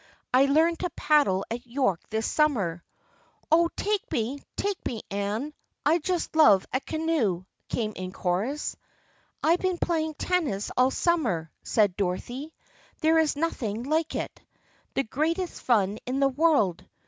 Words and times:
I 0.33 0.47
learned 0.47 0.79
to 0.79 0.89
paddle 0.95 1.45
at 1.51 1.67
York 1.67 2.01
this 2.09 2.25
summer."" 2.25 2.83
Oh, 3.51 3.69
take 3.77 4.11
me! 4.11 4.39
Take 4.57 4.83
me, 4.83 5.03
Anne! 5.11 5.53
I 5.85 5.99
just 5.99 6.35
love 6.35 6.65
a 6.73 6.79
canoe!" 6.79 7.45
came 7.69 7.91
in 7.95 8.11
chorus." 8.11 8.75
I've 9.43 9.59
been 9.59 9.77
playing 9.77 10.15
tennis 10.15 10.71
all 10.75 10.89
summer," 10.89 11.51
said 11.61 11.95
Dorothy." 11.97 12.51
There 13.01 13.19
is 13.19 13.35
nothing 13.35 13.83
like 13.83 14.15
it. 14.15 14.41
The 14.95 15.03
great 15.03 15.37
est 15.37 15.61
fun 15.63 15.99
in 16.07 16.19
the 16.19 16.29
world. 16.29 16.83